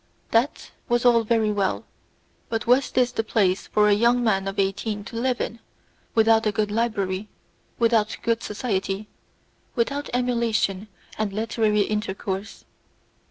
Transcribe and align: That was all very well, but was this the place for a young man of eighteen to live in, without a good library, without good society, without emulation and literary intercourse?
That 0.31 0.71
was 0.89 1.05
all 1.05 1.23
very 1.23 1.51
well, 1.51 1.85
but 2.49 2.65
was 2.65 2.89
this 2.89 3.11
the 3.11 3.23
place 3.23 3.67
for 3.67 3.87
a 3.87 3.93
young 3.93 4.23
man 4.23 4.47
of 4.47 4.57
eighteen 4.57 5.03
to 5.03 5.15
live 5.15 5.39
in, 5.39 5.59
without 6.15 6.47
a 6.47 6.51
good 6.51 6.71
library, 6.71 7.29
without 7.77 8.17
good 8.23 8.41
society, 8.41 9.09
without 9.75 10.09
emulation 10.11 10.87
and 11.19 11.31
literary 11.31 11.81
intercourse? 11.81 12.65